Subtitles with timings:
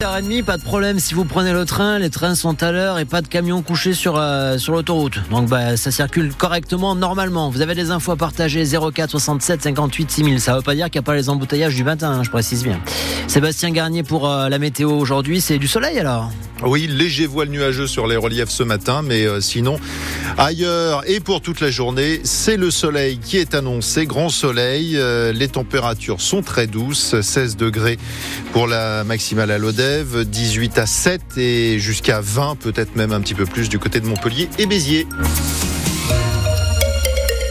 [0.00, 3.04] h pas de problème si vous prenez le train, les trains sont à l'heure et
[3.04, 5.18] pas de camions couchés sur, euh, sur l'autoroute.
[5.32, 7.50] Donc bah, ça circule correctement normalement.
[7.50, 10.40] Vous avez des infos à partager 04 67 58 6000.
[10.40, 12.62] Ça veut pas dire qu'il n'y a pas les embouteillages du matin, hein, je précise
[12.62, 12.80] bien.
[13.26, 16.30] Sébastien Garnier pour euh, la météo aujourd'hui, c'est du soleil alors?
[16.62, 19.80] Oui, léger voile nuageux sur les reliefs ce matin, mais euh, sinon
[20.36, 24.96] ailleurs et pour toute la journée, c'est le soleil qui est annoncé, grand soleil.
[25.34, 27.98] les températures sont très douces, 16 degrés
[28.52, 29.58] pour la maximale à
[29.88, 30.24] l'Odève.
[30.24, 34.06] 18 à 7 et jusqu'à 20, peut-être même un petit peu plus du côté de
[34.06, 35.06] Montpellier et Béziers.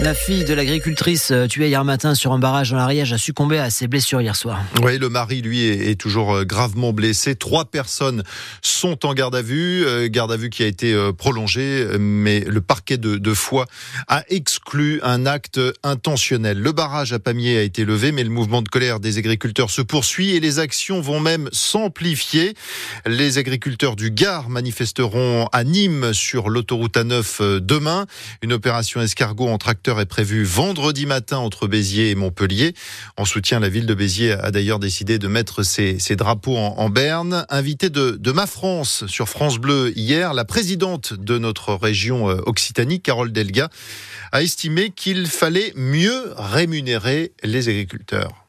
[0.00, 3.58] La fille de l'agricultrice euh, tuée hier matin sur un barrage dans l'Ariège a succombé
[3.58, 4.62] à ses blessures hier soir.
[4.80, 7.34] Oui, le mari, lui, est, toujours euh, gravement blessé.
[7.34, 8.22] Trois personnes
[8.62, 12.60] sont en garde à vue, euh, garde à vue qui a été prolongée, mais le
[12.60, 13.66] parquet de, de Foix
[14.06, 16.60] a exclu un acte intentionnel.
[16.60, 19.82] Le barrage à Pamiers a été levé, mais le mouvement de colère des agriculteurs se
[19.82, 22.54] poursuit et les actions vont même s'amplifier.
[23.04, 28.06] Les agriculteurs du Gard manifesteront à Nîmes sur l'autoroute A9 demain.
[28.42, 32.74] Une opération escargot en tracteur est prévu vendredi matin entre Béziers et Montpellier.
[33.16, 37.46] En soutien, la ville de Béziers a d'ailleurs décidé de mettre ses, drapeaux en, berne.
[37.48, 42.40] Invité de, de Ma France sur France Bleu hier, la présidente de notre région euh,
[42.46, 43.70] Occitanie, Carole Delga,
[44.32, 48.47] a estimé qu'il fallait mieux rémunérer les agriculteurs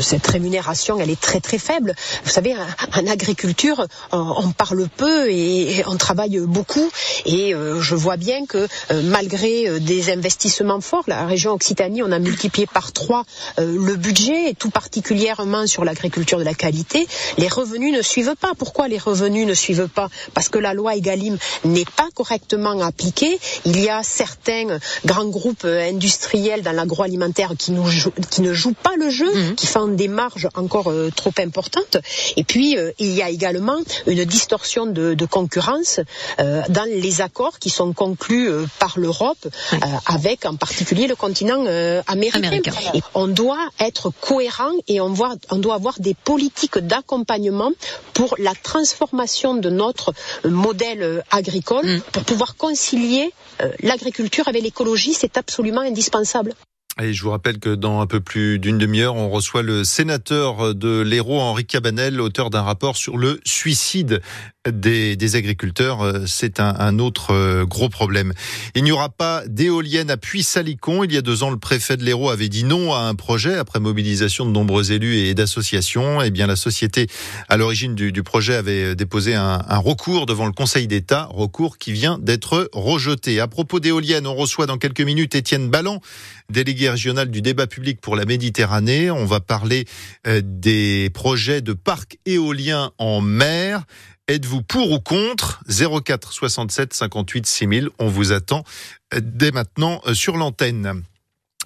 [0.00, 1.94] cette rémunération, elle est très très faible.
[2.24, 6.90] Vous savez, en, agriculture, on, parle peu et, on travaille beaucoup.
[7.26, 8.58] Et euh, je vois bien que
[8.90, 13.24] euh, malgré euh, des investissements forts, la région Occitanie, on a multiplié par trois
[13.58, 17.06] le budget, et tout particulièrement sur l'agriculture de la qualité.
[17.38, 18.52] Les revenus ne suivent pas.
[18.56, 20.08] Pourquoi les revenus ne suivent pas?
[20.34, 23.38] Parce que la loi Egalim n'est pas correctement appliquée.
[23.64, 27.72] Il y a certains grands groupes industriels dans l'agroalimentaire qui,
[28.30, 29.54] qui ne jouent pas le jeu, mmh.
[29.56, 31.96] qui font des marges encore euh, trop importantes.
[32.36, 36.00] Et puis, euh, il y a également une distorsion de, concurrence
[36.40, 39.46] euh, dans les accords qui sont conclus par l'Europe,
[40.06, 41.64] avec en particulier le continent
[42.06, 42.50] américain.
[42.94, 47.70] Et on doit être cohérent et on, voit, on doit avoir des politiques d'accompagnement
[48.14, 50.12] pour la transformation de notre
[50.44, 52.00] modèle agricole, mm.
[52.12, 53.32] pour pouvoir concilier
[53.82, 56.54] l'agriculture avec l'écologie, c'est absolument indispensable.
[57.02, 61.00] Je vous rappelle que dans un peu plus d'une demi-heure, on reçoit le sénateur de
[61.00, 64.20] l'Hérault, Henri Cabanel, auteur d'un rapport sur le suicide
[64.68, 66.02] des, agriculteurs.
[66.02, 68.34] Euh, c'est un, autre euh, gros problème.
[68.74, 71.04] Il n'y aura pas d'éolienne à Puy-Salicon.
[71.04, 73.54] Il y a deux ans, le préfet de l'Hérault avait dit non à un projet
[73.54, 76.20] après mobilisation de nombreux élus et d'associations.
[76.20, 77.06] Eh bien, la société
[77.48, 81.92] à l'origine du, projet avait déposé un, un recours devant le Conseil d'État, recours qui
[81.92, 83.40] vient d'être rejeté.
[83.40, 86.00] À propos d'éoliennes, on reçoit dans quelques minutes Étienne Ballan,
[86.50, 89.10] délégué régional du débat public pour la Méditerranée.
[89.10, 89.86] On va parler
[90.26, 93.84] euh, des projets de parcs éoliens en mer.
[94.30, 95.60] Êtes-vous pour ou contre?
[95.68, 98.62] 04 67 58 6000 On vous attend
[99.12, 101.02] euh, dès maintenant euh, sur l'antenne.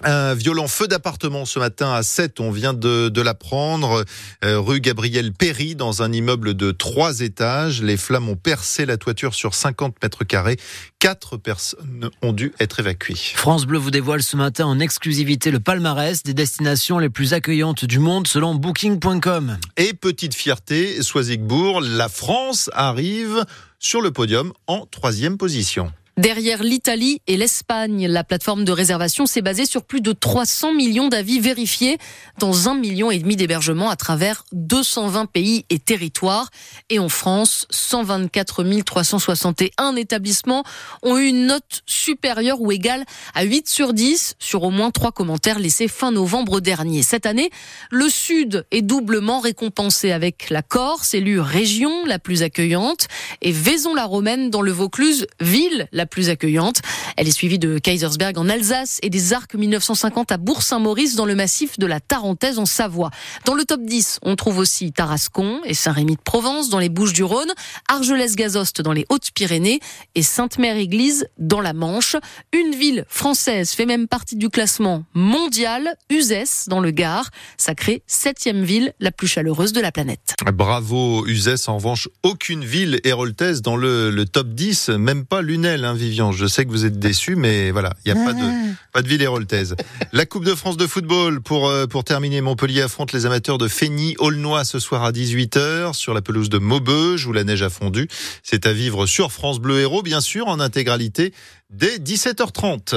[0.03, 4.03] Un violent feu d'appartement ce matin à 7, on vient de, de l'apprendre,
[4.43, 7.81] euh, rue Gabriel Péry, dans un immeuble de trois étages.
[7.81, 10.57] Les flammes ont percé la toiture sur 50 mètres carrés.
[10.99, 13.15] Quatre personnes ont dû être évacuées.
[13.35, 17.85] France Bleu vous dévoile ce matin en exclusivité le palmarès des destinations les plus accueillantes
[17.85, 19.57] du monde selon Booking.com.
[19.77, 23.45] Et petite fierté, Soisigbourg, la France arrive
[23.79, 25.89] sur le podium en troisième position.
[26.17, 31.09] Derrière l'Italie et l'Espagne, la plateforme de réservation s'est basée sur plus de 300 millions
[31.09, 31.97] d'avis vérifiés
[32.39, 36.51] dans un million et demi d'hébergements à travers 220 pays et territoires.
[36.89, 40.63] Et en France, 124 361 établissements
[41.03, 45.11] ont eu une note supérieure ou égale à 8 sur 10 sur au moins trois
[45.11, 47.03] commentaires laissés fin novembre dernier.
[47.03, 47.49] Cette année,
[47.91, 53.09] le Sud est doublement récompensé avec la Corse, élue région la plus accueillante,
[53.41, 56.81] et Vaison-la-Romaine dans le Vaucluse, ville la plus accueillante.
[57.17, 61.35] Elle est suivie de Kaisersberg en Alsace et des Arcs 1950 à Bourg-Saint-Maurice dans le
[61.35, 63.11] massif de la Tarentaise en Savoie.
[63.45, 67.51] Dans le top 10, on trouve aussi Tarascon et Saint-Rémy de Provence dans les Bouches-du-Rhône,
[67.89, 69.79] Argelès-Gazost dans les Hautes-Pyrénées
[70.15, 72.15] et Sainte-Mère-Église dans la Manche.
[72.53, 78.63] Une ville française fait même partie du classement mondial, Uzès dans le Gard, sacrée septième
[78.63, 80.35] ville la plus chaleureuse de la planète.
[80.53, 85.85] Bravo Uzès, en revanche, aucune ville héroltaise dans le, le top 10, même pas Lunel,
[85.85, 86.31] hein, Vivian.
[86.31, 88.75] Je sais que vous êtes déçu, mais voilà, il n'y a pas de, ah.
[88.93, 89.75] pas de ville héroltaise.
[90.11, 93.67] La Coupe de France de football, pour, euh, pour terminer, Montpellier affronte les amateurs de
[93.67, 97.69] Feigny, Aulnois ce soir à 18h sur la pelouse de Maubeuge où la neige a
[97.69, 98.07] fondu.
[98.43, 101.33] C'est à vivre sur France Bleu Héros, bien sûr, en intégralité
[101.71, 102.93] dès 17h30.